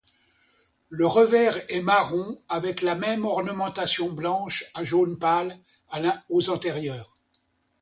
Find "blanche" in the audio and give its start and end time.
4.11-4.65